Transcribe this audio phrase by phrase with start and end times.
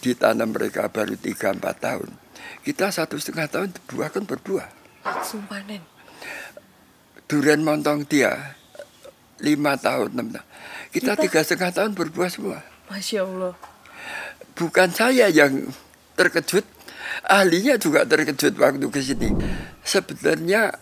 [0.00, 2.10] ditanam mereka baru 3-4 tahun.
[2.64, 4.68] Kita satu setengah tahun buah kan berbuah.
[5.24, 5.84] Sumpah Nen.
[7.30, 8.56] Durian montong dia
[9.40, 10.46] lima tahun, enam tahun.
[10.92, 12.58] Kita Kita- tiga setengah tahun berbuah semua.
[12.90, 13.54] Masya Allah.
[14.58, 15.70] Bukan saya yang
[16.18, 16.66] terkejut,
[17.24, 19.30] ahlinya juga terkejut waktu ke sini.
[19.86, 20.74] Sebenarnya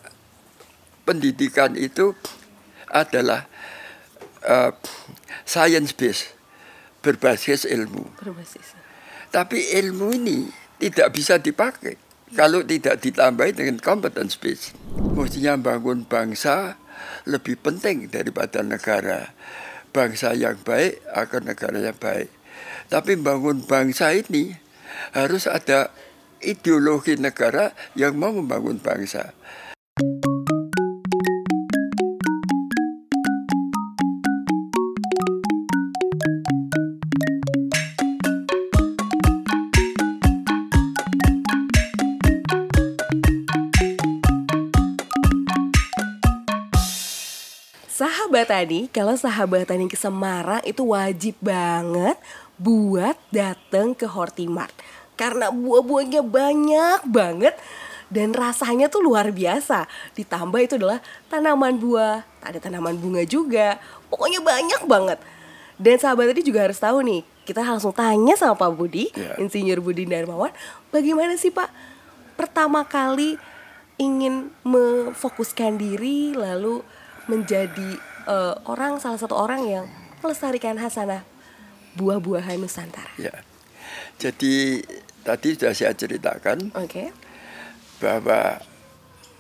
[1.07, 2.17] pendidikan itu
[2.91, 3.47] adalah
[4.43, 4.73] eh,
[5.45, 6.33] science based,
[7.05, 8.09] berbasis ilmu.
[8.19, 8.78] Berbasis.
[9.29, 10.49] Tapi ilmu ini
[10.81, 12.01] tidak bisa dipakai
[12.33, 14.73] kalau tidak ditambahi dengan competence base.
[15.13, 16.81] Mestinya bangun bangsa
[17.29, 19.33] lebih penting daripada negara.
[19.93, 22.29] Bangsa yang baik akan negara yang baik.
[22.89, 24.57] Tapi bangun bangsa ini
[25.13, 25.93] harus ada
[26.41, 29.33] ideologi negara yang mau membangun bangsa.
[48.19, 52.19] Sahabat tani, kalau sahabat tani ke Semarang itu wajib banget
[52.59, 54.75] buat datang ke Hortimart.
[55.15, 57.55] Karena buah-buahnya banyak banget
[58.11, 59.87] dan rasanya tuh luar biasa.
[60.19, 60.99] Ditambah itu adalah
[61.31, 63.79] tanaman buah, ada tanaman bunga juga.
[64.11, 65.23] Pokoknya banyak banget.
[65.79, 69.39] Dan sahabat tadi juga harus tahu nih, kita langsung tanya sama Pak Budi, Ya.
[69.39, 70.51] Insinyur Budi Darmawan,
[70.91, 71.71] bagaimana sih Pak
[72.35, 73.39] pertama kali
[73.95, 76.83] ingin memfokuskan diri lalu
[77.31, 79.87] menjadi eh, orang salah satu orang yang
[80.21, 81.25] melestarikan hasanah
[81.97, 83.11] buah-buahan Nusantara.
[83.17, 83.35] Ya.
[84.21, 84.85] Jadi
[85.25, 87.11] tadi sudah saya ceritakan Oke.
[87.99, 88.61] bahwa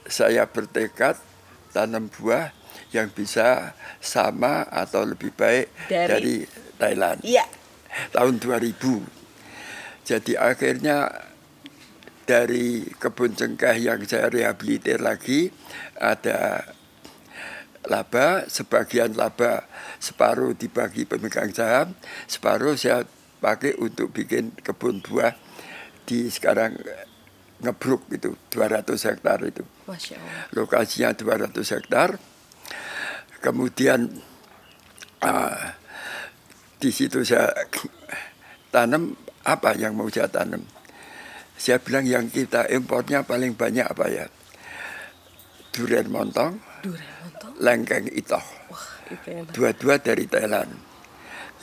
[0.08, 1.20] saya bertekad
[1.70, 2.50] tanam buah
[2.90, 6.36] yang bisa sama atau lebih baik Dari- dari,
[6.78, 7.44] Thailand Iya.
[8.14, 9.04] tahun 2000.
[10.06, 11.10] Jadi akhirnya
[12.24, 15.52] dari kebun cengkeh yang saya rehabilitir lagi
[15.98, 16.64] ada
[17.88, 19.64] laba, sebagian laba
[19.98, 21.96] separuh dibagi pemegang saham,
[22.28, 23.08] separuh saya
[23.40, 25.32] pakai untuk bikin kebun buah
[26.04, 27.06] di sekarang eh,
[27.64, 29.66] ngebruk itu 200 hektar itu
[30.54, 32.20] lokasinya 200 hektar.
[33.38, 34.10] Kemudian
[35.22, 35.78] ah,
[36.78, 37.50] di situ saya
[38.74, 39.16] tanam
[39.46, 40.60] apa yang mau saya tanam.
[41.58, 44.26] Saya bilang yang kita impornya paling banyak apa ya?
[45.74, 47.37] Durian montong, Durian lontong.
[47.58, 48.42] Lengkeng itoh.
[49.08, 49.44] Itu.
[49.56, 50.68] Dua-dua dari Thailand.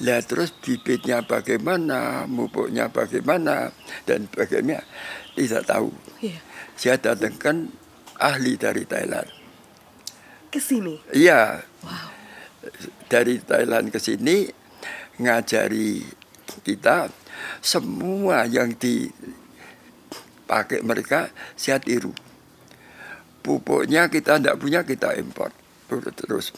[0.03, 3.71] Lah terus bibitnya bagaimana, pupuknya bagaimana,
[4.03, 4.83] dan bagaimana
[5.37, 5.87] tidak tahu.
[6.19, 6.39] Iya.
[6.75, 7.71] Saya datangkan
[8.19, 9.31] ahli dari Thailand.
[10.51, 10.99] Ke sini.
[11.15, 12.11] Iya, Wow.
[13.07, 14.49] dari Thailand ke sini
[15.21, 16.01] ngajari
[16.65, 17.13] kita
[17.61, 19.21] semua yang dipakai
[20.83, 22.11] mereka saya tiru.
[23.45, 26.51] Pupuknya kita tidak punya kita import terus.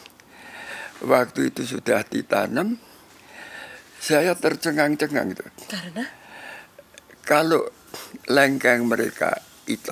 [1.03, 2.79] Waktu itu sudah ditanam,
[3.99, 5.45] saya tercengang-cengang itu.
[5.67, 6.05] Karena
[7.21, 7.59] Kalau
[8.31, 9.35] lengkeng mereka
[9.67, 9.91] itu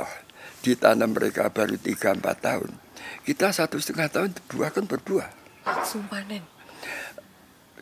[0.64, 2.72] ditanam mereka baru 3-4 tahun,
[3.28, 5.30] kita satu setengah tahun buah kan berbuah.
[5.84, 6.46] sumpah Nen.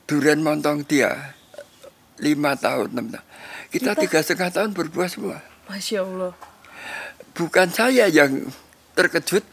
[0.04, 1.36] durian montong dia
[2.18, 3.26] lima tahun enam tahun
[3.72, 5.38] kita, Kita- tiga setengah tahun berbuah semua
[5.68, 6.32] Masya Allah.
[7.36, 8.48] bukan saya yang
[8.96, 9.44] terkejut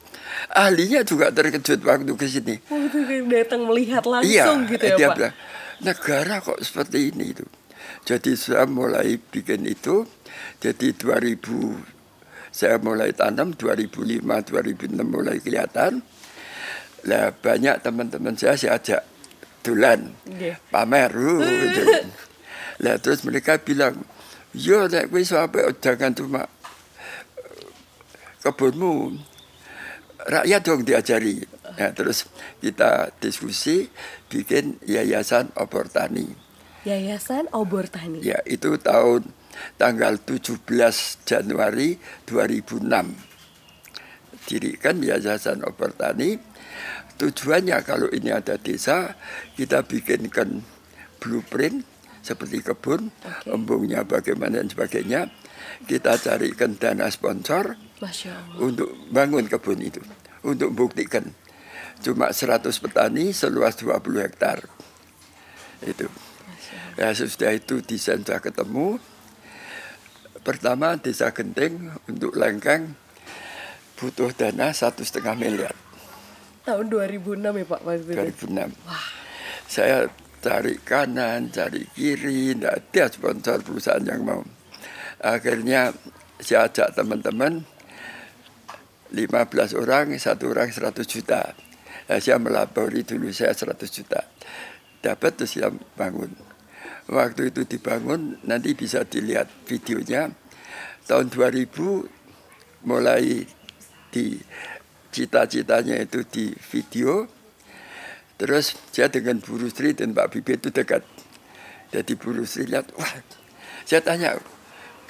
[0.51, 4.31] ahlinya juga terkejut waktu ke sini Waktu datang melihat langsung
[4.65, 5.17] iya gitu ya dia Pak.
[5.17, 5.35] bilang
[5.81, 7.45] negara kok seperti ini itu
[8.05, 10.05] jadi saya mulai bikin itu
[10.59, 11.41] jadi 2000
[12.51, 16.03] saya mulai tanam 2005 2006 mulai kelihatan
[17.07, 19.03] lah banyak teman-teman saya saya ajak
[19.61, 20.57] dulan Iya.
[20.69, 21.83] pamer uh, gitu.
[22.81, 23.97] lah terus mereka bilang
[24.53, 26.43] yo nek kowe sampai jangan cuma
[27.39, 27.69] eh,
[28.43, 29.17] kebunmu
[30.29, 31.41] rakyat dong diajari.
[31.79, 32.27] Nah, terus
[32.61, 33.89] kita diskusi
[34.29, 36.51] bikin yayasan obor tani.
[36.81, 38.25] Yayasan Obor Tani.
[38.25, 39.29] ya itu tahun
[39.77, 40.65] tanggal 17
[41.29, 42.89] Januari 2006
[44.49, 46.41] dirikan yayasan obor tani.
[47.21, 49.13] Tujuannya kalau ini ada desa
[49.61, 50.65] kita bikinkan
[51.21, 51.85] blueprint
[52.25, 53.53] seperti kebun Oke.
[53.53, 55.29] embungnya bagaimana dan sebagainya.
[55.85, 58.57] Kita carikan dana sponsor Masya Allah.
[58.65, 60.01] untuk bangun kebun itu.
[60.41, 61.37] Untuk buktikan.
[62.01, 64.65] Cuma 100 petani seluas 20 hektar.
[65.85, 66.09] Itu.
[66.97, 68.97] Ya sesudah itu desain sudah ketemu.
[70.41, 72.97] Pertama desa Genting untuk lengkeng
[74.01, 75.77] butuh dana satu setengah miliar.
[76.65, 78.49] Tahun 2006 ya Pak waktu itu.
[78.49, 79.07] 2006 Wah,
[79.69, 80.09] saya
[80.41, 84.41] cari kanan, cari kiri, tidak ada sponsor perusahaan yang mau.
[85.21, 85.93] Akhirnya
[86.41, 87.69] saya ajak teman-teman
[89.11, 91.55] 15 orang, satu orang 100 juta.
[92.07, 94.27] Nah, saya melabori dulu saya 100 juta.
[95.03, 96.31] Dapat terus saya bangun.
[97.11, 100.31] Waktu itu dibangun, nanti bisa dilihat videonya.
[101.11, 103.43] Tahun 2000 mulai
[104.15, 104.39] di
[105.11, 107.27] cita-citanya itu di video.
[108.39, 111.03] Terus saya dengan Bu Rusri dan Pak Bibi itu dekat.
[111.91, 113.13] Jadi Bu Rusri lihat, wah,
[113.83, 114.39] saya tanya,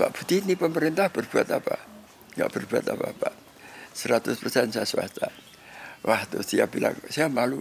[0.00, 1.76] Pak Budi ini pemerintah berbuat apa?
[2.34, 3.49] Nggak berbuat apa-apa.
[4.00, 4.40] 100%
[4.72, 5.28] saya swasta.
[6.00, 7.60] Wah, terus dia bilang, saya malu.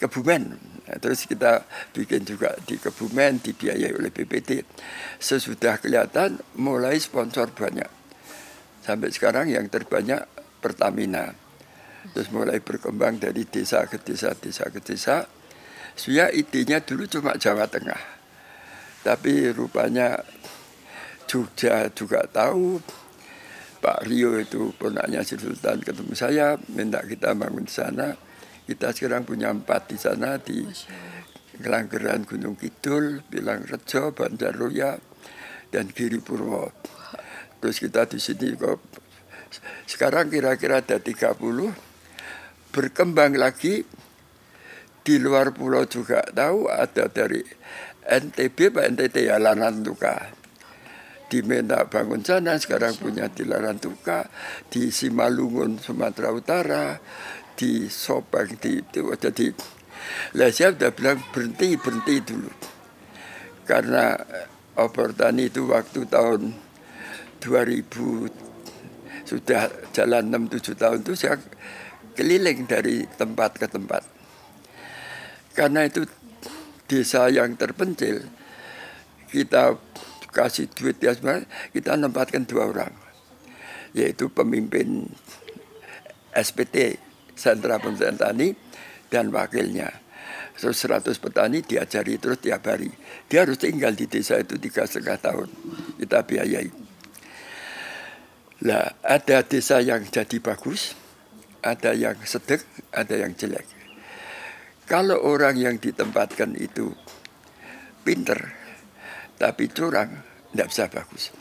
[0.00, 0.72] Kebumen.
[0.98, 1.62] Terus kita
[1.92, 4.64] bikin juga di Kebumen, dibiayai oleh BPT.
[5.20, 7.88] Sesudah kelihatan, mulai sponsor banyak.
[8.82, 10.26] Sampai sekarang yang terbanyak
[10.58, 11.30] Pertamina.
[12.10, 15.28] Terus mulai berkembang dari desa ke desa, desa ke desa.
[15.94, 18.00] Saya idenya dulu cuma Jawa Tengah.
[19.06, 20.18] Tapi rupanya
[21.30, 22.82] Jogja juga tahu,
[23.82, 28.14] Pak Rio itu ponaknya Sri Sultan ketemu saya minta kita bangun di sana.
[28.62, 30.62] Kita sekarang punya empat di sana di
[31.58, 34.94] Kelanggeran Gunung Kidul, Bilang Rejo, Bandaroya,
[35.74, 36.70] dan Giri Purwo.
[37.58, 38.78] Terus kita di sini kok
[39.90, 41.34] sekarang kira-kira ada 30
[42.70, 43.82] berkembang lagi
[45.02, 47.42] di luar pulau juga tahu ada dari
[48.06, 50.41] NTB Pak NTT ya Lanantuka
[51.32, 54.28] diminta bangun sana sekarang punya di Larantuka
[54.68, 57.00] di Simalungun Sumatera Utara
[57.56, 59.48] di Sobang di itu jadi
[60.36, 62.50] lah saya sudah bilang berhenti berhenti dulu.
[63.62, 64.18] Karena
[64.76, 66.52] obor tani itu waktu tahun
[67.40, 71.36] 2000 sudah jalan 6-7 tahun itu saya
[72.18, 74.02] keliling dari tempat ke tempat.
[75.52, 76.04] Karena itu
[76.88, 78.26] desa yang terpencil
[79.32, 79.76] kita
[80.32, 81.44] kasih duit ya sebenarnya
[81.76, 82.92] kita nempatkan dua orang
[83.92, 85.04] yaitu pemimpin
[86.32, 86.96] SPT
[87.36, 88.48] Sentra Pemberdayaan Tani
[89.12, 89.92] dan wakilnya.
[90.52, 92.92] Terus 100 petani diajari terus tiap hari.
[93.28, 95.48] Dia harus tinggal di desa itu tiga setengah tahun.
[96.00, 96.68] Kita biayai.
[98.68, 100.94] Lah ada desa yang jadi bagus,
[101.64, 102.62] ada yang sedek,
[102.94, 103.66] ada yang jelek.
[104.86, 106.94] Kalau orang yang ditempatkan itu
[108.06, 108.61] pinter,
[109.42, 110.06] tapi curang
[110.54, 111.34] tidak bisa bagus.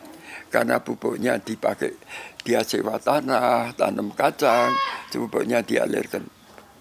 [0.50, 1.94] Karena pupuknya dipakai
[2.42, 4.74] dia sewa tanah tanam kacang
[5.14, 6.26] pupuknya dialirkan.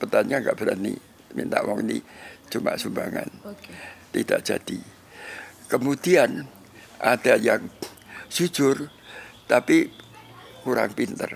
[0.01, 0.97] Petani nggak berani
[1.37, 2.01] minta uang ini
[2.49, 3.29] cuma sumbangan.
[3.45, 3.77] Okay.
[4.17, 4.81] tidak jadi.
[5.69, 6.49] Kemudian
[6.99, 7.69] ada yang
[8.33, 8.89] jujur
[9.45, 9.93] tapi
[10.65, 11.31] kurang pinter.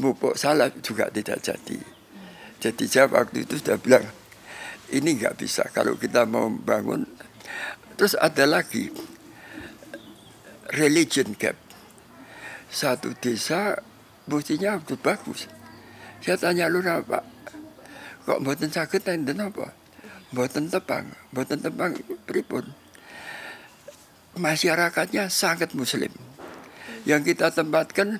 [0.00, 1.78] Pupuk salah juga tidak jadi.
[2.64, 4.08] Jadi saya waktu itu sudah bilang
[4.90, 5.68] ini nggak bisa.
[5.68, 7.04] Kalau kita mau bangun
[8.00, 8.88] Terus ada lagi
[10.72, 11.52] religion gap.
[12.72, 13.76] Satu desa
[14.24, 15.44] buktinya betul bagus.
[16.24, 17.20] Saya tanya lu apa?
[18.24, 19.76] Kok buatan sakit dan apa?
[20.32, 21.92] Buatan tepang, buatan tepang
[22.24, 22.72] pripun.
[24.32, 26.16] Masyarakatnya sangat muslim.
[27.04, 28.16] Yang kita tempatkan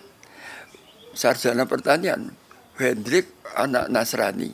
[1.16, 2.36] sarjana pertanian,
[2.76, 4.52] Hendrik anak Nasrani.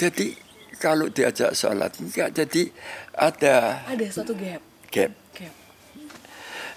[0.00, 0.32] Jadi
[0.82, 2.34] kalau diajak sholat enggak.
[2.34, 2.74] Jadi
[3.14, 4.58] ada ada satu gap.
[4.90, 5.54] Gap, gap.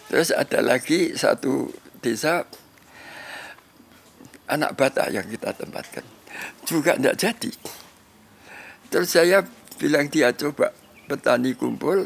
[0.06, 1.74] terus ada lagi satu
[2.06, 2.46] desa
[4.46, 6.06] anak bata yang kita tempatkan.
[6.70, 7.52] Juga tidak jadi.
[8.94, 9.42] Terus saya
[9.82, 10.70] bilang dia coba
[11.10, 12.06] petani kumpul.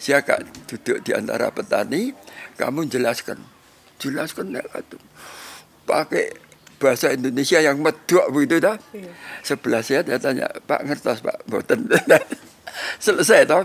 [0.00, 2.16] Saya kak duduk di antara petani.
[2.56, 3.36] Kamu jelaskan.
[4.00, 4.64] Jelaskan ya
[5.84, 6.43] pakai
[6.84, 8.76] bahasa Indonesia yang medok begitu dah.
[8.92, 9.12] Iya.
[9.40, 11.88] Sebelah saya dia tanya, Pak ngertos Pak, boten.
[13.04, 13.64] Selesai toh.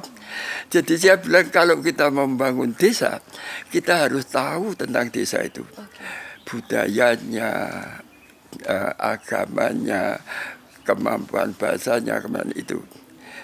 [0.72, 3.20] Jadi saya bilang kalau kita membangun desa,
[3.68, 5.66] kita harus tahu tentang desa itu.
[5.68, 6.08] Okay.
[6.48, 7.52] Budayanya,
[8.64, 10.24] uh, agamanya,
[10.88, 12.80] kemampuan bahasanya, ke mana itu.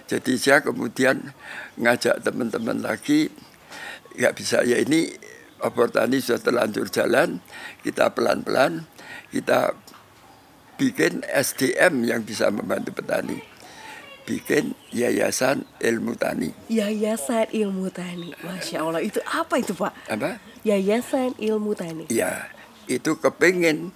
[0.05, 1.33] Jadi saya kemudian
[1.81, 3.33] ngajak teman-teman lagi,
[4.15, 5.09] nggak bisa ya ini
[5.65, 7.41] obor tani sudah terlanjur jalan,
[7.81, 8.85] kita pelan-pelan
[9.35, 9.75] kita
[10.79, 13.43] bikin SDM yang bisa membantu petani.
[14.25, 16.49] Bikin Yayasan Ilmu Tani.
[16.71, 18.31] Yayasan Ilmu Tani.
[18.41, 19.93] Masya Allah, itu apa itu Pak?
[20.07, 20.39] Apa?
[20.63, 22.07] Yayasan Ilmu Tani.
[22.09, 22.47] Ya,
[22.87, 23.93] itu kepengen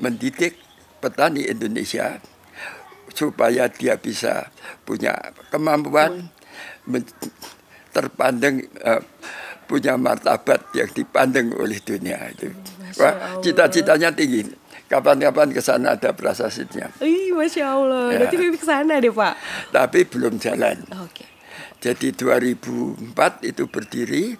[0.00, 0.56] mendidik
[1.02, 2.22] petani Indonesia
[3.12, 4.48] supaya dia bisa
[4.88, 5.12] punya
[5.52, 6.32] kemampuan
[7.92, 9.04] terpandang uh,
[9.72, 12.52] punya martabat yang dipandang oleh dunia itu.
[13.00, 14.44] Wah, cita-citanya tinggi.
[14.92, 16.92] kapan-kapan ke sana ada prasasitnya.
[17.00, 18.12] Ih, masya Allah.
[18.12, 18.20] Ya.
[18.20, 19.34] Berarti Bibi ke sana deh Pak.
[19.72, 20.84] Tapi belum jalan.
[21.00, 21.24] Oke.
[21.80, 23.16] Jadi 2004
[23.48, 24.36] itu berdiri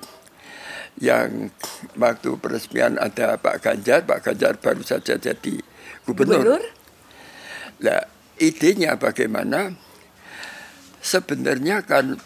[1.01, 1.49] yang
[1.97, 5.57] waktu peresmian ada Pak Ganjar, Pak Ganjar baru saja jadi
[6.05, 6.45] gubernur.
[6.45, 6.63] Gubernur?
[7.81, 8.05] Nah,
[8.37, 9.73] idenya bagaimana?
[11.03, 12.21] Sebenarnya kan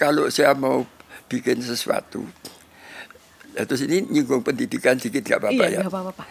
[0.00, 0.88] kalau saya mau
[1.30, 2.26] bikin sesuatu,
[3.54, 5.80] nah, terus ini nyinggung pendidikan sedikit gak apa-apa iya, ya.
[5.86, 6.24] nggak apa-apa.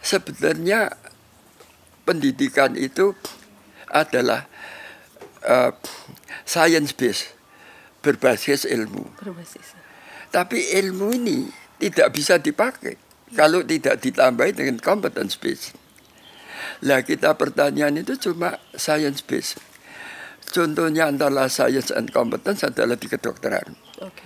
[0.00, 0.94] Sebenarnya
[2.06, 3.12] pendidikan itu
[3.90, 4.46] adalah
[5.44, 5.74] uh,
[6.46, 7.34] science based,
[8.00, 9.04] berbasis ilmu.
[9.18, 9.74] Berbasis.
[10.30, 11.50] Tapi ilmu ini
[11.82, 12.94] tidak bisa dipakai
[13.34, 15.74] kalau tidak ditambahi dengan competence based.
[16.86, 19.58] Lah kita pertanyaan itu cuma science based.
[20.50, 23.78] Contohnya antara science and competence adalah di kedokteran.
[24.02, 24.24] Oke.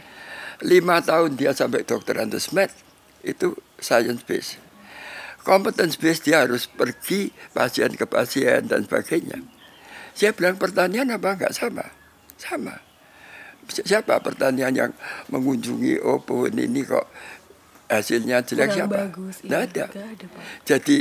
[0.65, 2.73] Lima tahun dia sampai dokteran the med
[3.21, 4.57] itu science based.
[5.45, 9.45] Competence based dia harus pergi pasien ke pasien dan sebagainya.
[10.17, 11.85] Saya bilang pertanyaan apa enggak sama?
[12.41, 12.81] Sama.
[13.69, 14.93] Siapa pertanyaan yang
[15.29, 17.09] mengunjungi oh pohon ini kok
[17.89, 18.97] hasilnya jelek Kurang siapa?
[19.09, 19.37] bagus.
[19.45, 19.59] Iya.
[19.69, 19.85] ada.
[19.93, 20.27] Ada.
[20.65, 20.99] Jadi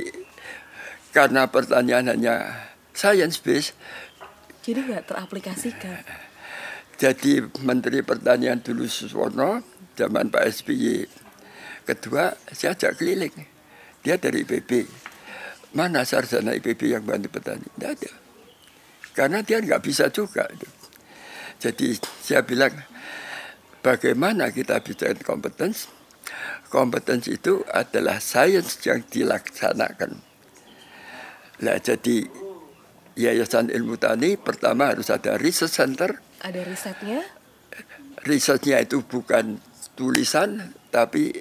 [1.14, 2.36] karena pertanyaan hanya
[2.92, 3.78] science based,
[4.64, 6.02] Jadi nggak teraplikasikan.
[6.96, 9.60] jadi Menteri Pertanian dulu Suswono
[10.00, 11.04] zaman Pak SBY
[11.84, 13.36] kedua saya ajak keliling.
[14.04, 14.88] Dia dari IPB.
[15.76, 17.68] Mana sarjana IPB yang bantu petani?
[17.76, 18.12] Tidak ada.
[19.14, 20.48] Karena dia nggak bisa juga.
[21.60, 22.74] Jadi saya bilang
[23.84, 25.92] bagaimana kita bicara kompetens?
[26.72, 30.18] Kompetens itu adalah sains yang dilaksanakan.
[31.62, 32.26] Nah, jadi
[33.14, 36.18] Yayasan Ilmu Tani pertama harus ada research center.
[36.42, 37.22] Ada risetnya?
[38.26, 39.62] Risetnya itu bukan
[39.94, 41.34] tulisan tapi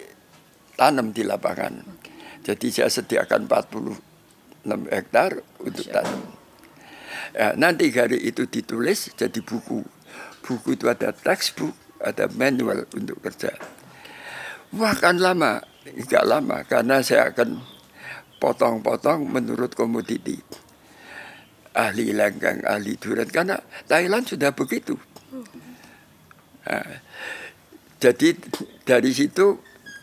[0.76, 1.80] tanam di lapangan.
[1.80, 2.12] Oke.
[2.44, 6.20] Jadi saya sediakan 46 hektar untuk tanam.
[7.32, 9.80] Ya, nanti hari itu ditulis jadi buku.
[10.44, 13.56] Buku itu ada textbook, ada manual untuk kerja.
[14.76, 17.60] Wah kan lama, enggak lama karena saya akan
[18.42, 20.40] potong-potong menurut komoditi.
[21.72, 23.56] Ahli langgang, ahli durian karena
[23.88, 24.92] Thailand sudah begitu.
[26.68, 27.00] Nah,
[27.96, 28.36] jadi
[28.84, 29.56] dari situ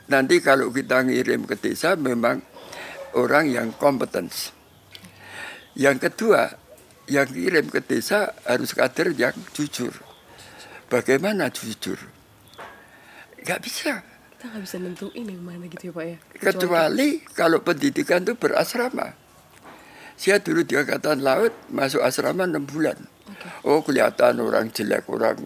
[0.10, 2.42] nanti kalau kita ngirim ke desa memang
[3.14, 4.34] orang yang kompeten.
[5.78, 6.50] Yang kedua,
[7.06, 9.94] yang kirim ke desa harus kader yang jujur.
[10.90, 12.02] Bagaimana jujur?
[13.46, 14.02] Gak bisa.
[14.40, 16.18] Kita nggak bisa nentuin yang mana gitu ya Pak ya.
[16.40, 19.19] Kecuali kalau pendidikan itu berasrama.
[20.20, 23.00] Saya dulu di Angkatan Laut masuk asrama 6 bulan.
[23.64, 25.40] Oh kelihatan orang jelek, orang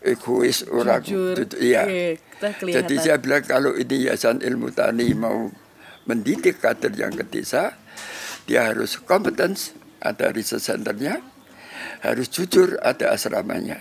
[0.00, 1.36] egois, orang Jujur.
[1.60, 1.84] iya.
[1.84, 2.88] Iya, kelihatan.
[2.88, 5.52] Jadi saya bilang kalau ini Yayasan Ilmu Tani mau
[6.08, 7.76] mendidik kader yang ke desa,
[8.48, 11.20] dia harus kompetens, ada research centernya,
[12.00, 13.78] harus jujur, ada asramanya.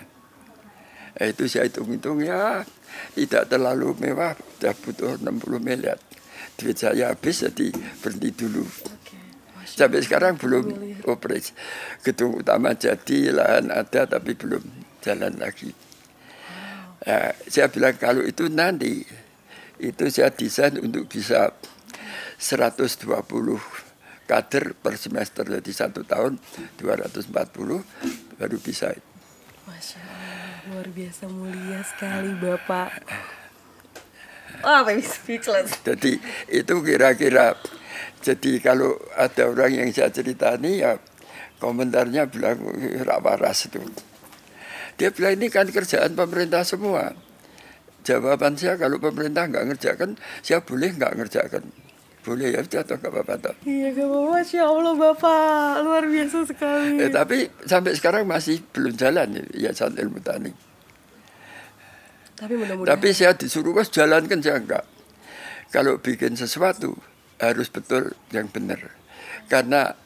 [1.18, 2.68] Eh, itu saya hitung-hitung ya
[3.16, 5.98] tidak terlalu mewah, sudah butuh 60 miliar.
[6.60, 7.72] Duit saya habis jadi
[8.04, 8.68] berhenti dulu.
[9.72, 10.76] Sampai sekarang belum
[11.08, 11.56] operasi.
[12.04, 14.62] Gedung utama jadi, lahan ada tapi belum
[15.00, 15.72] jalan lagi.
[17.02, 19.02] Ya, saya bilang kalau itu nanti
[19.82, 21.50] itu saya desain untuk bisa
[22.38, 23.10] 120
[24.30, 26.38] kader per semester jadi satu tahun
[26.78, 27.34] 240
[28.38, 28.94] baru bisa.
[29.66, 32.90] Masya Allah, luar biasa mulia sekali Bapak.
[34.62, 35.74] Wah, oh, speechless.
[35.82, 36.22] Jadi
[36.54, 37.58] itu kira-kira
[38.22, 40.98] jadi kalau ada orang yang saya ceritani ya
[41.62, 43.82] komentarnya bilang "Ih, rak waras itu.
[44.98, 47.14] Dia bilang ini kan kerjaan pemerintah semua.
[48.02, 51.64] Jawaban saya kalau pemerintah nggak ngerjakan, saya boleh nggak ngerjakan.
[52.22, 53.56] Boleh ya atau nggak apa-apa toh.
[53.66, 57.02] Iya, gak apa Masya Allah Bapak, luar biasa sekali.
[57.02, 60.54] Eh, tapi sampai sekarang masih belum jalan ya Yayasan Ilmu Tani.
[62.38, 62.94] Tapi mudah-mudahan.
[62.94, 64.86] Tapi saya disuruh was jalankan saya enggak.
[65.74, 66.94] Kalau bikin sesuatu
[67.42, 68.94] harus betul yang benar.
[69.50, 69.98] Karena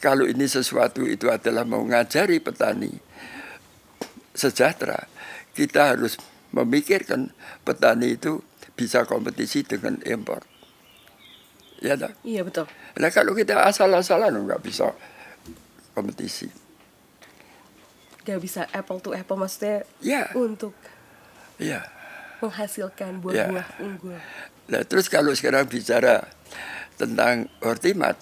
[0.00, 2.90] kalau ini sesuatu itu adalah mau ngajari petani
[4.32, 5.04] sejahtera,
[5.52, 6.16] kita harus
[6.50, 7.30] memikirkan
[7.62, 8.40] petani itu
[8.74, 10.40] bisa kompetisi dengan impor.
[11.84, 12.16] Ya tak?
[12.24, 12.64] Iya betul.
[12.96, 14.92] Nah kalau kita asal-asalan nggak bisa
[15.92, 16.48] kompetisi.
[18.20, 20.76] Gak bisa apple to apple maksudnya Ya, untuk
[21.56, 21.88] ya.
[22.44, 24.16] menghasilkan buah-buah unggul.
[24.70, 26.22] Nah, terus kalau sekarang bicara
[26.94, 28.14] tentang hortimat,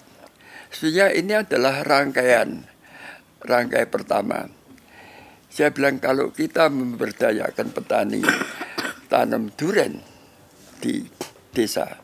[0.73, 2.65] sebenarnya ini adalah rangkaian,
[3.45, 4.49] rangkai pertama.
[5.49, 8.21] Saya bilang kalau kita memberdayakan petani
[9.09, 10.01] tanam durian
[10.81, 11.05] di
[11.53, 12.01] desa,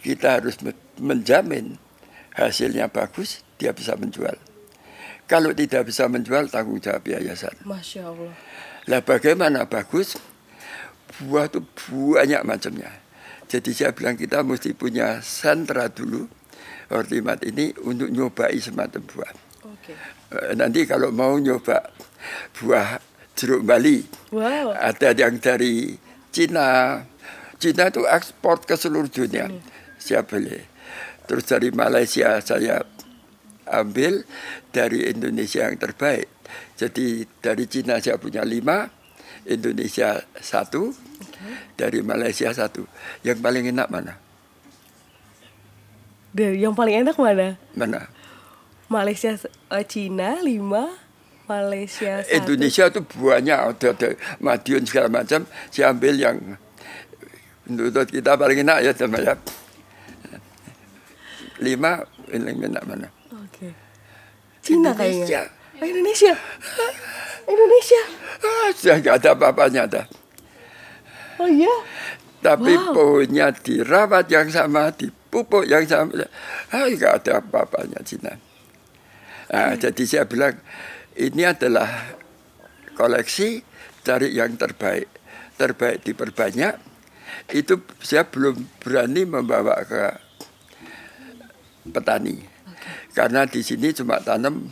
[0.00, 1.76] kita harus me- menjamin
[2.36, 4.36] hasilnya bagus, dia bisa menjual.
[5.26, 7.56] Kalau tidak bisa menjual, tanggung jawab yayasan.
[7.66, 8.32] Masya Allah.
[8.86, 10.14] Lah bagaimana bagus?
[11.18, 13.05] Buah itu banyak macamnya.
[13.46, 16.26] Jadi saya bilang kita mesti punya sentra dulu,
[16.86, 19.34] Hortimat ini untuk nyobai semacam buah.
[19.66, 19.94] Oke.
[20.30, 21.82] Eh, Nanti kalau mau nyoba
[22.58, 23.02] buah
[23.34, 24.70] jeruk Bali, Wow.
[24.70, 25.98] ada yang dari
[26.30, 27.02] Cina.
[27.58, 29.50] Cina itu ekspor ke seluruh dunia.
[29.98, 30.62] Saya beli.
[31.26, 32.86] Terus dari Malaysia saya
[33.66, 34.22] ambil
[34.70, 36.30] dari Indonesia yang terbaik.
[36.78, 38.86] Jadi dari Cina saya punya lima,
[39.42, 40.94] Indonesia satu,
[41.76, 42.84] dari Malaysia satu.
[43.22, 44.16] Yang paling enak mana?
[46.36, 47.56] Dari yang paling enak mana?
[47.72, 48.08] Mana?
[48.86, 49.34] Malaysia,
[49.72, 50.94] eh, Cina lima,
[51.50, 52.34] Malaysia satu.
[52.36, 55.48] Indonesia itu buahnya ada, ada Madiun segala macam.
[55.72, 56.36] Saya ambil yang
[57.66, 59.34] menurut kita paling enak ya teman ya.
[61.58, 63.08] Lima yang enak mana?
[63.32, 63.72] Oke.
[64.60, 65.42] Cina Indonesia.
[65.42, 65.42] kayaknya.
[65.76, 66.34] Oh, Indonesia.
[67.46, 68.02] Indonesia.
[68.42, 70.04] Ah, sudah nggak ada apa-apanya dah.
[71.40, 71.72] Oh iya.
[72.40, 72.92] Tapi Wow.
[72.94, 76.26] pohonnya dirawat yang sama, dipupuk yang sama.
[76.70, 78.38] Ah, nggak ada apa-apanya Cina.
[79.50, 80.58] Nah, Jadi saya bilang
[81.16, 82.16] ini adalah
[82.94, 83.62] koleksi
[84.04, 85.08] cari yang terbaik,
[85.58, 86.74] terbaik diperbanyak.
[87.50, 90.02] Itu saya belum berani membawa ke
[91.86, 92.42] petani,
[93.14, 94.66] karena di sini cuma tanam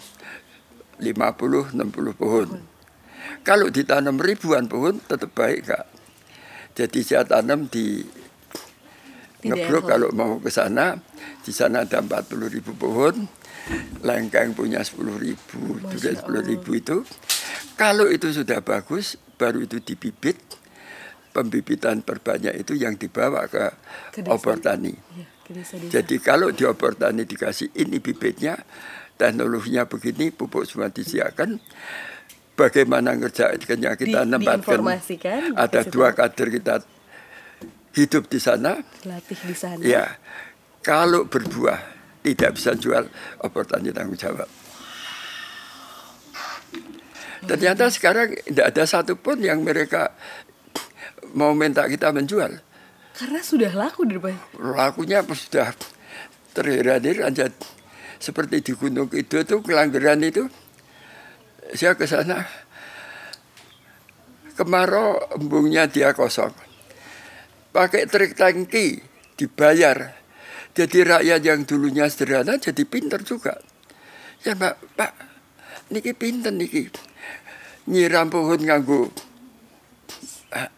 [0.99, 2.49] 50-60 pohon.
[3.47, 5.87] Kalau ditanam ribuan pohon tetap baik kak.
[6.75, 8.02] Jadi saya tanam di
[9.47, 10.99] daerah kalau mau ke sana,
[11.47, 13.31] di sana ada 40 ribu pohon,
[14.02, 17.07] lengkeng punya 10 ribu, durian 10 ribu itu.
[17.78, 20.38] Kalau itu sudah bagus, baru itu dibibit,
[21.31, 23.71] pembibitan perbanyak itu yang dibawa ke,
[24.11, 24.95] Ke obor tani.
[25.47, 25.90] Ke desa-desa.
[26.00, 28.59] Jadi kalau di obor tani dikasih ini bibitnya,
[29.14, 31.59] teknologinya begini, pupuk semua disediakan,
[32.54, 34.80] bagaimana ngerjakannya kita Di- nempatkan.
[35.54, 36.75] Ada dua kader kita
[37.94, 39.78] hidup di sana, Latih di sana.
[39.82, 40.19] ya
[40.82, 41.78] kalau berbuah
[42.26, 43.06] tidak bisa jual,
[43.45, 44.49] obor tani tanggung jawab.
[47.45, 50.17] Ternyata sekarang tidak ada satupun yang mereka
[51.36, 52.56] mau minta kita menjual.
[53.14, 54.34] Karena sudah laku di depan.
[54.58, 55.71] lakunya sudah
[56.56, 57.47] terheran-heran aja
[58.19, 60.49] seperti di Gunung Kidul itu kelanggaran itu
[61.75, 62.47] saya ke sana
[64.54, 66.54] kemarau embungnya dia kosong
[67.75, 69.02] pakai trik tangki
[69.34, 70.15] dibayar
[70.75, 73.58] jadi rakyat yang dulunya sederhana jadi pinter juga
[74.47, 75.13] ya mbak pak
[75.91, 76.91] niki pinter niki
[77.91, 79.10] nyiram pohon nganggo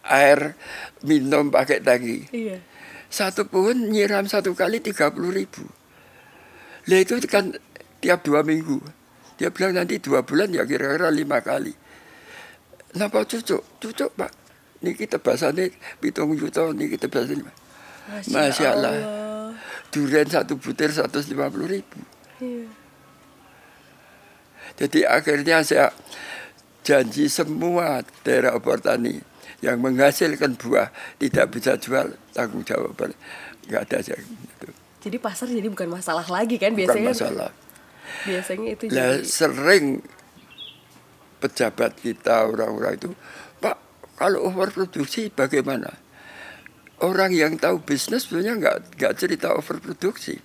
[0.09, 0.57] air
[1.05, 2.57] minum pakai tangki Iya.
[3.13, 5.63] satu pohon nyiram satu kali tiga puluh ribu.
[6.89, 7.53] Lah itu kan
[8.01, 8.81] tiap dua minggu.
[9.37, 11.73] Dia bilang nanti dua bulan ya kira-kira lima kali.
[12.97, 13.61] Napa cucuk?
[13.77, 14.33] Cucuk pak.
[14.81, 17.53] Niki tebasannya pitung juta, niki tebasannya.
[18.29, 18.93] Masya Allah.
[19.93, 21.33] Durian satu butir 150
[21.65, 21.99] ribu.
[22.41, 22.67] Iya.
[24.77, 25.89] Jadi akhirnya saya
[26.85, 29.17] janji semua daerah obor tani
[29.59, 32.93] yang menghasilkan buah tidak bisa jual tanggung jawab
[33.67, 34.21] nggak ada saya
[35.03, 37.11] Jadi pasar jadi bukan masalah lagi kan bukan biasanya.
[37.11, 37.49] masalah.
[38.25, 40.01] Biasanya itu jadi sering
[41.37, 43.09] pejabat kita orang-orang itu
[43.61, 43.77] Pak
[44.17, 45.93] kalau overproduksi bagaimana?
[46.97, 50.41] Orang yang tahu bisnis sebenarnya nggak nggak cerita overproduksi,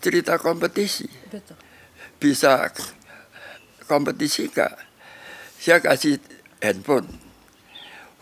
[0.00, 1.56] cerita kompetisi betul.
[2.16, 2.72] bisa
[3.84, 4.80] kompetisi kak.
[5.60, 6.16] Saya kasih
[6.64, 7.04] handphone.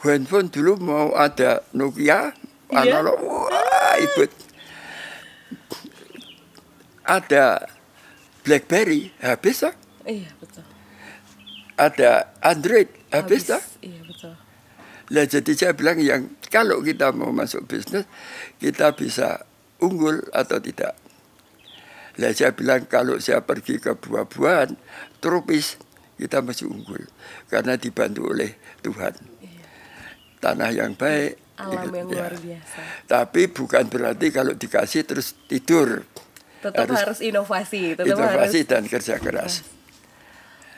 [0.02, 2.34] Handphone dulu mau ada Nokia,
[2.66, 2.98] Iya.
[2.98, 4.30] analog, wah ibut.
[7.06, 7.70] Ada
[8.46, 9.74] BlackBerry, habis tak?
[10.06, 10.62] Iya, betul.
[11.74, 13.62] Ada Android, habis tak?
[13.82, 14.38] Iya, betul.
[15.10, 18.06] Lah jadi saya bilang yang kalau kita mau masuk bisnis,
[18.62, 19.42] kita bisa
[19.82, 20.94] unggul atau tidak.
[22.22, 24.78] Lah saya bilang kalau saya pergi ke buah-buahan,
[25.18, 25.78] tropis,
[26.16, 27.02] kita mesti unggul.
[27.50, 29.14] Karena dibantu oleh Tuhan.
[30.40, 31.44] Tanah yang baik.
[31.56, 32.28] Alam yang ya.
[32.28, 32.78] luar biasa.
[33.08, 36.04] Tapi bukan berarti kalau dikasih terus tidur.
[36.70, 38.70] Tetap Harus harus, inovasi, tetap Inovasi harus.
[38.70, 39.52] dan kerja keras.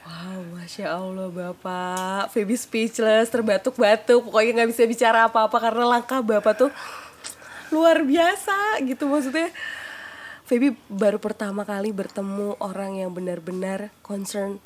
[0.09, 6.55] Wow, masya Allah bapak, Feby speechless, terbatuk-batuk, pokoknya nggak bisa bicara apa-apa karena langkah bapak
[6.57, 6.71] tuh
[7.69, 9.53] luar biasa gitu maksudnya.
[10.49, 14.57] Feby baru pertama kali bertemu orang yang benar-benar concern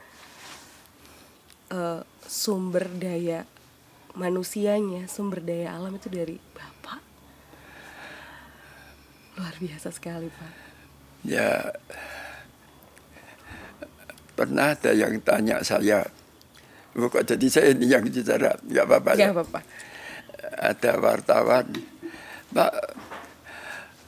[1.74, 3.42] eh, sumber daya
[4.14, 7.00] manusianya, sumber daya alam itu dari bapak.
[9.40, 10.71] Luar biasa sekali pak.
[11.22, 11.70] Ya
[14.34, 16.02] pernah ada yang tanya saya,
[16.98, 19.30] "Oh, kok jadi saya ini yang bicara, nggak apa-apa ya.
[19.30, 19.60] Apa-apa.
[20.58, 21.66] Ada wartawan,
[22.50, 22.72] Pak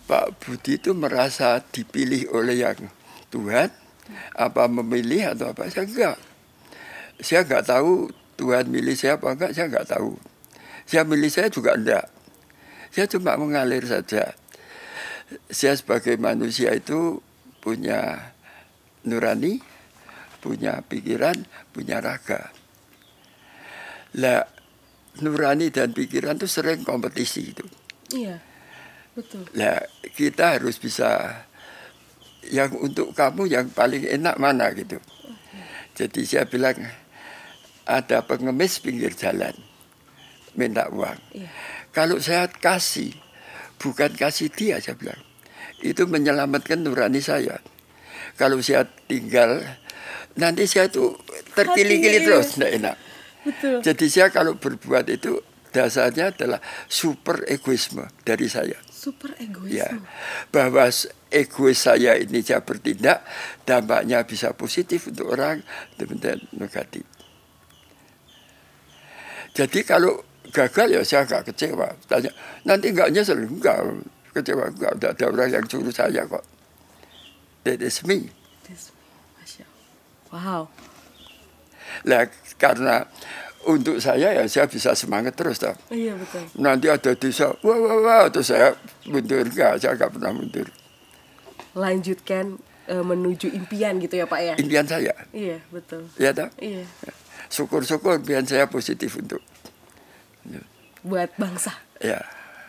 [0.04, 2.76] Pak Budi itu merasa dipilih oleh yang
[3.32, 3.72] Tuhan,
[4.36, 5.70] apa memilih atau apa?
[5.72, 6.16] Saya enggak.
[7.24, 10.12] Saya enggak tahu Tuhan milih saya apa enggak, saya enggak tahu.
[10.84, 12.06] Saya milih saya juga enggak.
[12.92, 14.36] Saya cuma mengalir saja.
[15.48, 17.20] Saya sebagai manusia itu
[17.64, 18.32] punya
[19.08, 19.60] nurani,
[20.44, 22.52] punya pikiran, punya raga.
[24.20, 24.44] Lah,
[25.24, 27.64] nurani dan pikiran itu sering kompetisi itu.
[28.12, 28.38] Iya,
[29.16, 29.48] betul.
[29.56, 29.80] Lah,
[30.12, 31.42] kita harus bisa
[32.52, 35.00] yang untuk kamu yang paling enak mana gitu.
[35.94, 36.76] Jadi saya bilang
[37.88, 39.54] ada pengemis pinggir jalan
[40.58, 41.18] minta uang.
[41.32, 41.48] Iya.
[41.94, 43.14] Kalau saya kasih,
[43.80, 45.20] bukan kasih dia saya bilang.
[45.84, 47.60] Itu menyelamatkan nurani saya.
[48.34, 49.62] Kalau saya tinggal,
[50.34, 51.14] nanti saya tuh
[51.54, 52.96] terkili-kili terus, tidak enak.
[53.44, 53.78] Betul.
[53.84, 55.38] Jadi saya kalau berbuat itu
[55.70, 58.78] dasarnya adalah super egoisme dari saya.
[58.88, 59.76] Super egoisme.
[59.76, 59.90] Ya,
[60.48, 60.88] bahwa
[61.28, 63.20] egois saya ini saya bertindak,
[63.68, 65.60] dampaknya bisa positif untuk orang,
[65.98, 67.04] dan negatif.
[69.54, 70.18] Jadi kalau
[70.52, 71.88] gagal ya saya agak kecewa.
[72.10, 72.30] Tanya,
[72.68, 73.40] nanti enggak nyesel?
[73.46, 73.80] Enggak,
[74.34, 74.92] kecewa enggak.
[74.98, 76.44] Tidak ada orang yang suruh saya kok.
[77.64, 78.28] That is me.
[80.34, 80.66] Wow.
[82.10, 82.26] Lah
[82.58, 83.06] karena
[83.70, 85.72] untuk saya ya saya bisa semangat terus toh.
[85.88, 86.42] Iya betul.
[86.58, 88.74] Nanti ada desa, wah wah wah, terus saya
[89.06, 90.66] mundur enggak, saya enggak pernah mundur.
[91.78, 92.58] Lanjutkan
[92.90, 94.54] eh, menuju impian gitu ya Pak ya.
[94.58, 96.10] Impian saya, Iya betul.
[96.18, 96.50] ya toh.
[96.58, 96.82] Iya.
[97.48, 99.38] Syukur-syukur impian saya positif untuk
[101.04, 101.72] Buat bangsa.
[102.00, 102.20] ya.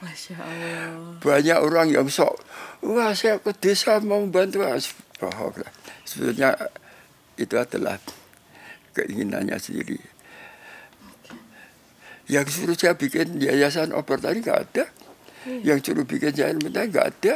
[0.04, 1.16] Masya Allah.
[1.24, 2.36] Banyak orang yang sok,
[2.84, 4.76] wah saya ke desa mau membantu, Ah,
[5.24, 5.72] bohong lah.
[6.04, 6.52] Sebenarnya
[7.40, 7.96] itu adalah
[8.92, 10.00] keinginannya sendiri.
[12.28, 14.86] Yang suruh saya bikin yayasan obat tadi nggak ada.
[15.64, 17.36] Yang suruh bikin yayasan mental nggak ada.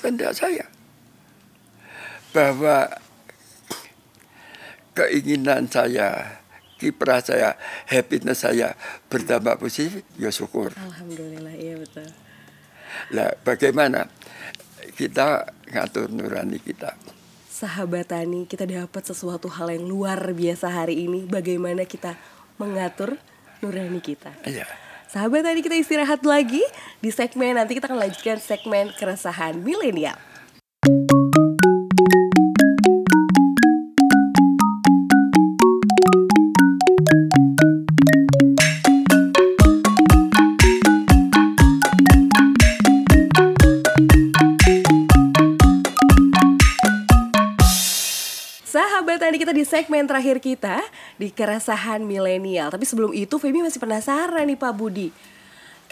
[0.00, 0.64] Tidak saya.
[2.32, 2.88] Bahwa
[4.96, 6.39] keinginan saya,
[6.80, 8.72] kiprah saya, happiness saya
[9.12, 10.72] bertambah positif, ya syukur.
[10.72, 12.08] Alhamdulillah iya betul.
[13.12, 14.08] Lah bagaimana
[14.96, 16.96] kita ngatur nurani kita?
[17.60, 21.28] Sahabat Tani, kita dapat sesuatu hal yang luar biasa hari ini.
[21.28, 22.16] Bagaimana kita
[22.56, 23.20] mengatur
[23.60, 24.32] nurani kita.
[24.48, 24.64] Iya.
[25.12, 26.64] Sahabat Tani kita istirahat lagi
[27.04, 30.16] di segmen nanti kita akan lanjutkan segmen keresahan milenial.
[50.00, 50.80] Segmen terakhir kita
[51.20, 52.72] di keresahan milenial.
[52.72, 55.12] Tapi sebelum itu Feby masih penasaran nih Pak Budi.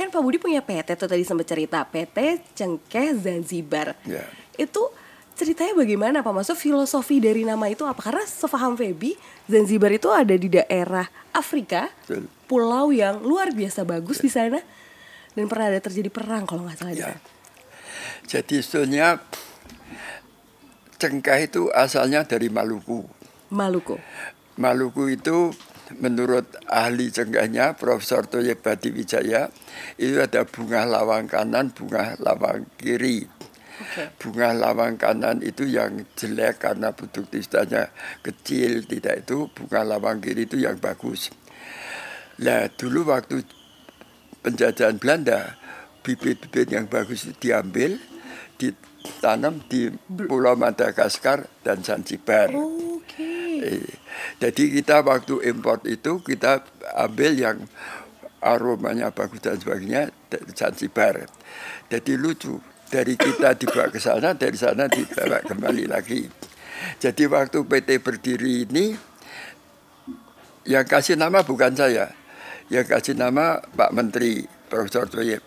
[0.00, 3.92] Kan Pak Budi punya PT tuh tadi sempat cerita PT Cengkeh Zanzibar.
[4.08, 4.24] Ya.
[4.56, 4.88] Itu
[5.36, 6.32] ceritanya bagaimana Pak?
[6.40, 8.00] Maksud filosofi dari nama itu apa?
[8.00, 9.12] Karena sefaham Feby,
[9.44, 11.04] Zanzibar itu ada di daerah
[11.36, 11.92] Afrika,
[12.48, 14.64] pulau yang luar biasa bagus di sana
[15.36, 17.20] dan pernah ada terjadi perang kalau nggak salah sana.
[18.24, 19.20] Jadi sebetulnya
[20.96, 23.17] cengkeh itu asalnya dari Maluku.
[23.48, 23.96] Maluku.
[24.58, 25.54] Maluku itu
[25.96, 29.48] menurut ahli cengkehnya Profesor Toyib Badi Wijaya
[29.96, 33.24] itu ada bunga lawang kanan, bunga lawang kiri.
[33.78, 34.10] Oke.
[34.18, 39.48] Bunga lawang kanan itu yang jelek karena produktivitasnya kecil, tidak itu.
[39.54, 41.30] Bunga lawang kiri itu yang bagus.
[42.42, 43.46] Nah dulu waktu
[44.42, 45.56] penjajahan Belanda,
[46.02, 47.96] bibit-bibit yang bagus itu diambil,
[48.58, 49.94] ditanam di
[50.26, 52.50] Pulau Madagaskar dan Zanzibar.
[52.50, 53.37] Oke.
[54.38, 56.62] Jadi kita waktu import itu kita
[56.94, 57.58] ambil yang
[58.38, 61.26] aromanya bagus dan sebagainya dari Zanzibar.
[61.90, 66.24] Jadi lucu dari kita dibawa ke sana, dari sana dibawa kembali lagi.
[67.02, 68.94] Jadi waktu PT berdiri ini
[70.68, 72.14] yang kasih nama bukan saya,
[72.70, 75.42] yang kasih nama Pak Menteri Profesor Toyib.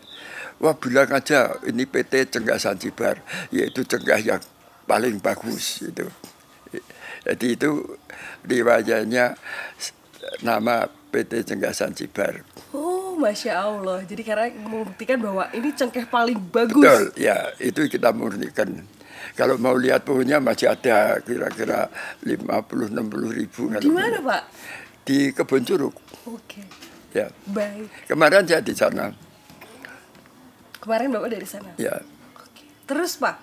[0.62, 3.18] Wah bilang aja ini PT Cengkeh Zanzibar,
[3.50, 4.42] yaitu cengkeh yang
[4.86, 6.06] paling bagus itu.
[7.22, 7.70] Jadi itu
[8.44, 9.38] riwayatnya
[10.42, 12.42] nama PT Cengkeh Zanzibar.
[12.72, 14.02] Oh, masya Allah.
[14.08, 16.82] Jadi karena membuktikan bahwa ini cengkeh paling bagus.
[16.82, 18.82] Betul, ya itu kita murnikan.
[19.38, 21.88] Kalau mau lihat pohonnya masih ada kira-kira
[22.26, 23.62] 50-60 ribu.
[23.78, 24.44] Di mana Pak?
[25.06, 25.94] Di kebun curug.
[26.26, 26.64] Oke,
[27.14, 27.30] Ya.
[27.46, 28.10] baik.
[28.10, 29.14] Kemarin saya di sana.
[30.82, 31.72] Kemarin Bapak dari sana.
[31.78, 32.02] Ya.
[32.34, 32.66] Oke.
[32.90, 33.38] Terus Pak,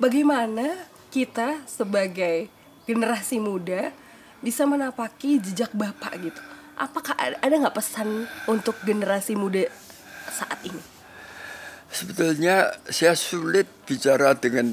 [0.00, 2.48] bagaimana kita sebagai
[2.84, 3.92] generasi muda
[4.40, 6.40] bisa menapaki jejak bapak gitu.
[6.80, 9.68] Apakah ada nggak pesan untuk generasi muda
[10.32, 10.80] saat ini?
[11.90, 14.72] Sebetulnya saya sulit bicara dengan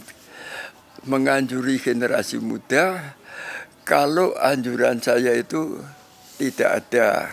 [1.04, 3.16] menganjuri generasi muda
[3.84, 5.82] kalau anjuran saya itu
[6.38, 7.28] tidak ada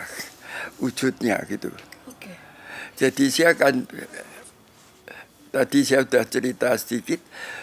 [0.81, 1.69] wujudnya gitu.
[2.09, 2.33] oke.
[2.97, 3.85] Jadi saya akan
[5.53, 7.21] tadi saya sudah cerita sedikit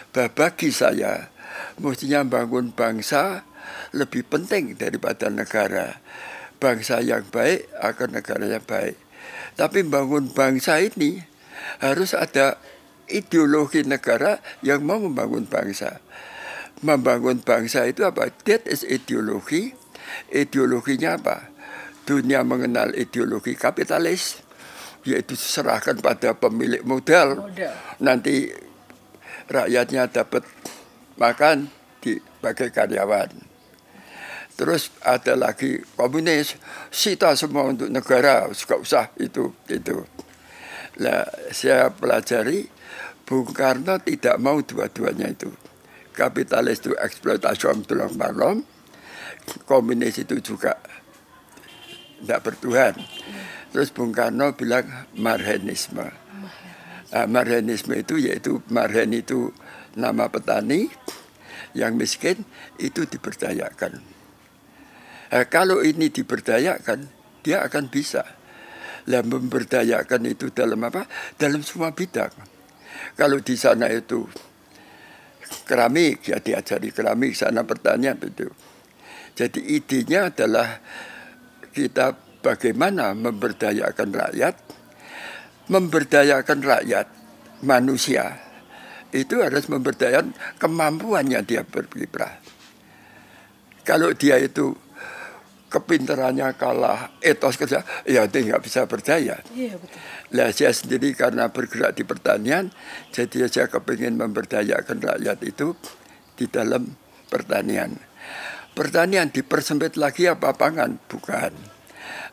[0.09, 1.32] bahwa bagi saya
[1.79, 3.45] mestinya bangun bangsa
[3.95, 6.01] lebih penting daripada negara.
[6.57, 8.95] Bangsa yang baik akan negara yang baik.
[9.53, 11.21] Tapi bangun bangsa ini
[11.83, 12.57] harus ada
[13.11, 15.99] ideologi negara yang mau membangun bangsa.
[16.83, 18.31] Membangun bangsa itu apa?
[18.47, 19.75] That is ideologi.
[20.33, 21.51] Ideologinya apa?
[22.03, 24.43] Dunia mengenal ideologi kapitalis,
[25.07, 27.47] yaitu serahkan pada pemilik modal.
[27.47, 27.71] Modal.
[28.03, 28.51] Nanti
[29.47, 30.43] rakyatnya dapat
[31.17, 31.69] makan
[32.01, 33.31] dipakai karyawan.
[34.53, 36.53] Terus ada lagi komunis,
[36.93, 40.05] sita semua untuk negara, suka usah itu itu.
[41.01, 42.69] Lah saya pelajari
[43.25, 45.49] Bung Karno tidak mau dua-duanya itu.
[46.13, 48.61] Kapitalis itu eksploitasi tulang malam,
[49.65, 50.77] komunis itu juga
[52.21, 52.93] tidak bertuhan.
[53.73, 54.85] Terus Bung Karno bilang
[55.17, 56.13] marhenisme.
[57.13, 59.49] Nah, marhenisme itu yaitu marhen itu
[59.97, 60.89] nama petani
[61.73, 62.41] yang miskin
[62.77, 64.01] itu diberdayakan.
[65.33, 67.09] Nah, kalau ini diberdayakan,
[67.41, 68.21] dia akan bisa.
[69.09, 71.09] Lah memberdayakan itu dalam apa?
[71.35, 72.31] Dalam semua bidang.
[73.17, 74.23] Kalau di sana itu
[75.65, 78.47] keramik, ya diajari keramik, sana pertanian itu.
[79.33, 80.77] Jadi idenya adalah
[81.73, 82.13] kita
[82.45, 84.55] bagaimana memberdayakan rakyat,
[85.73, 87.07] memberdayakan rakyat
[87.65, 88.52] manusia
[89.13, 92.41] itu harus memberdayakan kemampuannya dia berkiprah.
[93.85, 94.73] Kalau dia itu
[95.73, 99.41] kepintarannya kalah etos kerja, ya dia nggak bisa berdaya.
[99.57, 99.97] iya betul
[100.33, 102.69] Lah saya sendiri karena bergerak di pertanian,
[103.09, 105.73] jadi saya kepingin memberdayakan rakyat itu
[106.37, 106.93] di dalam
[107.29, 107.97] pertanian.
[108.73, 110.97] Pertanian dipersempit lagi apa pangan?
[111.05, 111.53] Bukan.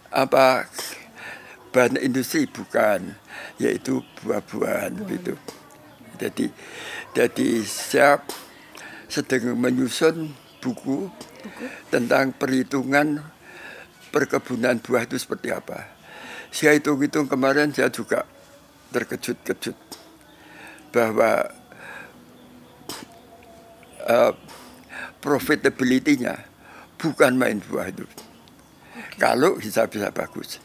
[0.08, 0.64] Apa
[1.72, 2.48] bahan industri?
[2.48, 3.12] Bukan.
[3.60, 5.36] Yaitu buah-buahan gitu.
[6.20, 6.52] Jadi
[7.16, 8.20] jadi saya
[9.08, 10.30] sedang menyusun
[10.60, 11.08] buku
[11.88, 13.24] tentang perhitungan
[14.12, 15.88] perkebunan buah itu seperti apa.
[16.52, 18.28] Saya hitung-hitung kemarin saya juga
[18.92, 19.78] terkejut-kejut
[20.92, 21.46] bahwa
[24.04, 24.34] uh,
[25.22, 26.36] profitability-nya
[26.98, 28.04] bukan main buah itu.
[29.16, 30.58] Kalau bisa bisa bagus.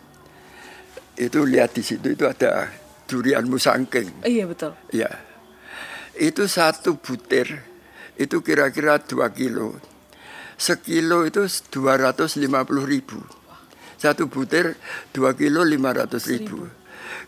[1.15, 2.67] Itu lihat di situ itu ada
[3.07, 4.25] durian musangking.
[4.25, 5.07] iya betul Ya,
[6.19, 7.75] itu satu butir
[8.15, 9.75] itu kira-kira 2 kilo.
[10.55, 12.47] Sekilo itu 250
[12.87, 13.19] ribu.
[13.99, 14.79] Satu butir
[15.11, 16.63] 2 kilo 500 ribu.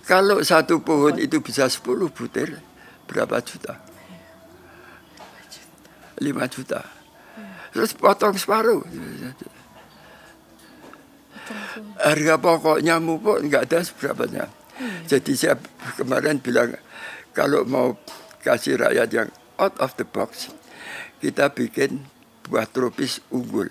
[0.08, 2.56] Kalau satu pohon itu bisa 10 butir,
[3.08, 3.84] berapa juta?
[6.17, 6.82] 5 juta.
[7.76, 8.82] Terus potong separuh.
[12.00, 14.47] Harga pokoknya pun nggak ada seberapanya.
[15.08, 15.56] Jadi saya
[16.00, 16.76] kemarin bilang
[17.36, 17.95] kalau mau
[18.48, 19.30] kasih rakyat yang
[19.60, 20.56] out of the box,
[21.20, 22.08] kita bikin
[22.48, 23.68] buah tropis unggul.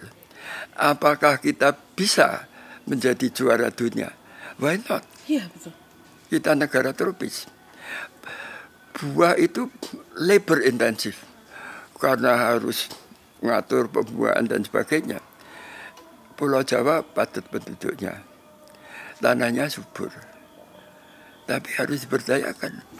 [0.76, 2.44] Apakah kita bisa
[2.84, 4.12] menjadi juara dunia?
[4.60, 5.02] Why not?
[5.26, 5.74] iya betul
[6.28, 7.48] Kita negara tropis.
[8.96, 9.68] Buah itu
[10.16, 11.24] labor intensif
[11.96, 12.88] karena harus
[13.40, 15.20] mengatur pembuahan dan sebagainya.
[16.36, 18.20] Pulau Jawa padat penduduknya,
[19.22, 20.12] tanahnya subur,
[21.48, 22.95] tapi harus diberdayakan.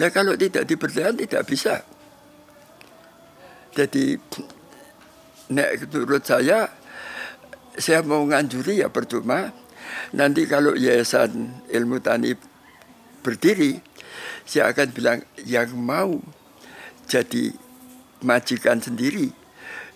[0.00, 1.84] Nah kalau tidak diberdayakan tidak bisa.
[3.72, 4.16] Jadi
[5.52, 6.68] nek menurut saya
[7.76, 9.52] saya mau nganjuri ya percuma.
[10.16, 12.32] Nanti kalau Yayasan Ilmu Tani
[13.20, 13.76] berdiri,
[14.44, 16.20] saya akan bilang yang mau
[17.08, 17.52] jadi
[18.24, 19.32] majikan sendiri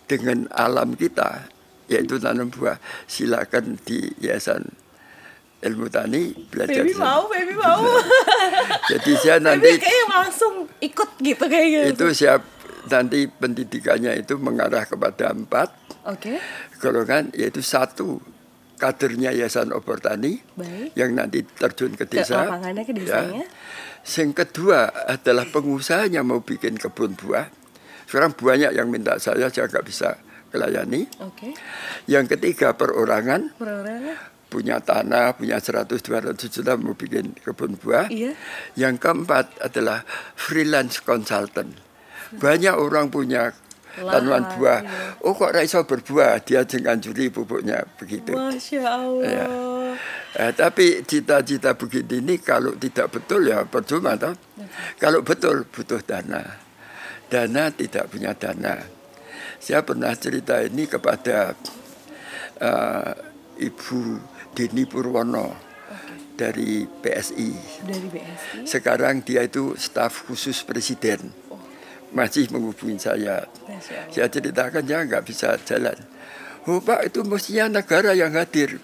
[0.08, 1.48] dengan alam kita,
[1.88, 4.85] yaitu tanam buah, silakan di Yayasan
[5.58, 6.84] Ilmu Tani belajar.
[6.84, 7.04] baby sana.
[7.06, 7.80] mau baby mau
[8.92, 12.40] Jadi saya baby nanti kayaknya langsung ikut gitu kayak gitu itu siap
[12.86, 15.72] nanti pendidikannya itu mengarah kepada empat
[16.04, 16.38] oke
[16.78, 18.20] golongan yaitu satu
[18.76, 20.92] kadernya Yayasan Obor Tani Baik.
[20.92, 22.44] yang nanti terjun ke Ke desa.
[22.44, 23.48] lapangannya, ke desanya.
[24.04, 27.48] Yang kedua adalah pengusahanya mau bikin kebun buah.
[28.04, 30.20] Sekarang banyak yang minta saya, saya nggak bisa
[30.52, 31.08] melayani.
[31.18, 31.56] oke
[32.04, 38.06] Yang ketiga perorangan, perorangan punya tanah, punya 100-200 juta mau bikin kebun buah.
[38.08, 38.32] Iya.
[38.78, 40.06] Yang keempat adalah
[40.38, 41.74] freelance consultant.
[42.34, 43.54] Banyak orang punya
[43.96, 44.80] tanaman buah.
[44.84, 45.00] iya.
[45.24, 46.44] Oh kok raiso berbuah?
[46.44, 48.36] Dia dengan juri pupuknya begitu.
[48.36, 49.24] Masya Allah.
[49.24, 49.46] Iya.
[50.36, 54.36] Eh, tapi cita-cita begini ini kalau tidak betul ya percuma toh.
[55.00, 56.44] Kalau betul butuh dana.
[57.26, 58.78] Dana tidak punya dana.
[59.56, 61.56] Saya pernah cerita ini kepada
[62.60, 63.12] eh,
[63.56, 64.00] Ibu
[64.56, 65.52] Dini Purwono
[66.32, 67.50] dari PSI.
[67.84, 68.64] Dari BSI.
[68.64, 71.28] Sekarang dia itu staf khusus presiden.
[72.16, 73.44] Masih menghubungi saya.
[74.08, 76.00] Saya ceritakan ya nggak bisa jalan.
[76.64, 78.80] Oh Pak itu mestinya negara yang hadir.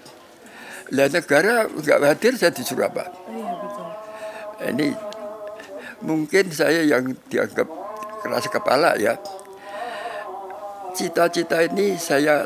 [0.93, 3.09] Lah negara nggak hadir saya disuruh apa?
[3.33, 3.89] Iya betul.
[4.77, 4.89] Ini
[6.05, 7.67] mungkin saya yang dianggap
[8.21, 9.17] keras kepala ya.
[10.93, 12.45] Cita-cita ini saya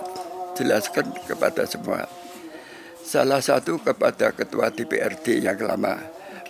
[0.54, 2.06] jelaskan kepada semua.
[3.06, 5.94] Salah satu kepada Ketua DPRD yang lama,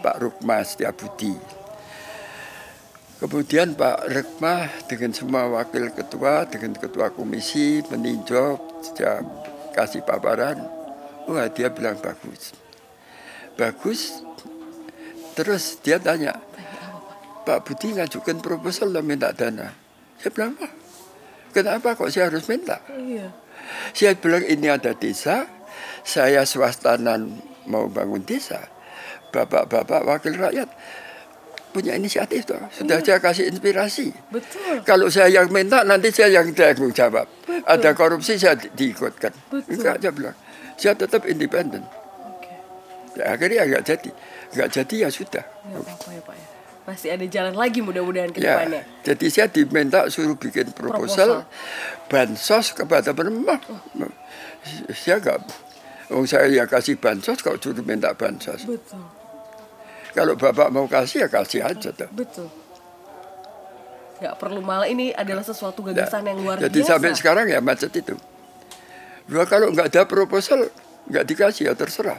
[0.01, 1.37] Pak Rukma Setiabudi.
[3.21, 9.21] Kemudian Pak Rekma dengan semua wakil ketua, dengan ketua komisi meninjau, saya
[9.77, 10.64] kasih paparan.
[11.29, 12.57] Wah dia bilang bagus.
[13.61, 14.25] Bagus.
[15.37, 16.40] Terus dia tanya,
[17.45, 19.77] Pak Budi ngajukan proposal dan minta dana.
[20.16, 20.73] Saya bilang, Wah,
[21.53, 22.81] kenapa kok saya harus minta?
[22.88, 23.29] Iya.
[23.92, 25.56] Saya bilang ini ada desa,
[26.07, 27.35] saya swastanan
[27.66, 28.62] mau bangun desa.
[29.29, 30.71] Bapak-bapak wakil rakyat
[31.75, 32.57] punya inisiatif toh.
[32.73, 34.09] Sudah saya kasih inspirasi.
[34.33, 34.81] Betul.
[34.81, 37.27] Kalau saya yang minta nanti saya yang tanggung jawab.
[37.66, 39.35] Ada korupsi saya di- diikutkan.
[39.53, 39.77] Betul.
[39.77, 40.37] Enggak saya bilang.
[40.79, 41.85] Saya tetap independen.
[42.25, 42.49] Oke.
[43.19, 44.11] Ya, akhirnya nggak jadi.
[44.57, 45.45] Nggak jadi ya sudah.
[45.66, 46.47] Nggak apa-apa ya Pak ya.
[46.87, 48.83] Masih ada jalan lagi mudah-mudahan ke Ya, depannya.
[49.03, 51.42] jadi saya diminta suruh bikin proposal,
[52.07, 53.59] bansos kepada penerima.
[54.95, 55.38] Saya nggak,
[56.12, 58.62] oh saya ya kasih bansos kalau suruh minta bansos.
[58.66, 59.03] Betul.
[60.16, 61.92] Kalau bapak mau kasih ya kasih aja.
[61.92, 62.09] Toh.
[62.14, 62.49] Betul.
[64.16, 66.90] Nggak perlu malah ini adalah sesuatu gagasan yang luar Jadi biasa.
[66.97, 68.16] sampai sekarang ya macet itu.
[69.29, 70.73] Dua kalau nggak ada proposal
[71.12, 72.16] nggak dikasih ya terserah.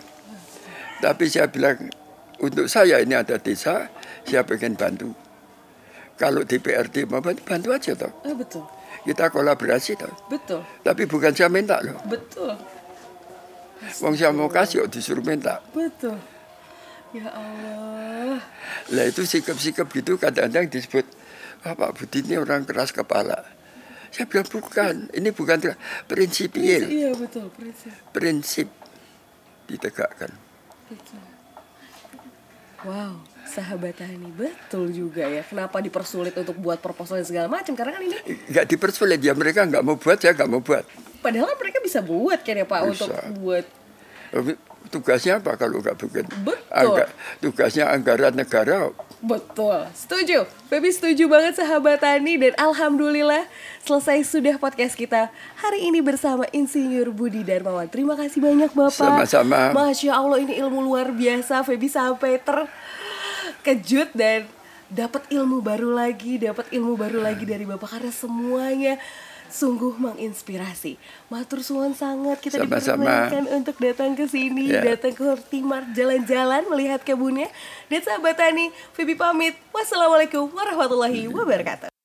[1.01, 1.89] Tapi saya bilang
[2.37, 3.89] untuk saya ini ada desa,
[4.21, 5.09] saya pengen bantu.
[6.17, 8.13] Kalau DPRD mau bantu, bantu aja toh.
[8.25, 8.65] Eh, betul.
[9.05, 10.13] Kita kolaborasi toh.
[10.29, 10.61] Betul.
[10.81, 11.97] Tapi bukan saya minta loh.
[12.05, 12.53] Betul.
[14.03, 15.61] Wong saya mau kasih kok disuruh minta.
[15.71, 16.17] Betul.
[17.15, 18.43] Ya Allah.
[18.91, 21.07] Lah itu sikap-sikap gitu kadang-kadang disebut
[21.65, 23.41] Wah Pak Budi ini orang keras kepala.
[24.13, 27.91] Saya bilang bukan, ini bukan keras, prinsipil, Iya betul prinsip.
[28.15, 28.67] prinsip
[29.67, 30.31] ditegakkan.
[30.87, 31.23] Betul.
[32.87, 33.19] Wow,
[33.57, 35.41] sahabat Tani betul juga ya.
[35.41, 37.73] Kenapa dipersulit untuk buat proposal dan segala macam?
[37.73, 38.17] Karena kan ini
[38.53, 40.85] Nggak dipersulit ya mereka nggak mau buat, saya nggak mau buat.
[41.17, 43.09] padahal mereka bisa buat kan ya Pak Bisa.
[43.09, 43.09] untuk
[43.41, 43.65] buat
[44.87, 46.25] Tugasnya apa kalau nggak bikin?
[46.47, 47.03] Betul.
[47.43, 48.87] tugasnya anggaran negara.
[49.19, 50.47] Betul, setuju.
[50.71, 53.49] Baby setuju banget sahabat Tani dan alhamdulillah
[53.83, 55.27] selesai sudah podcast kita
[55.59, 57.91] hari ini bersama Insinyur Budi Darmawan.
[57.91, 58.95] Terima kasih banyak Bapak.
[58.95, 59.75] Sama-sama.
[59.75, 61.67] Masya Allah ini ilmu luar biasa.
[61.67, 62.39] Feby sampai
[63.61, 64.45] terkejut dan
[64.87, 68.95] dapat ilmu baru lagi, dapat ilmu baru lagi dari Bapak karena semuanya
[69.47, 70.99] sungguh menginspirasi.
[71.31, 74.83] Matur suwun sangat kita diperkenankan untuk datang ke sini, Ya.
[74.95, 77.47] datang ke Hortimart, jalan-jalan melihat kebunnya.
[77.87, 79.55] Dan sahabat Tani, Feby pamit.
[79.71, 81.96] Wassalamualaikum warahmatullahi wabarakatuh.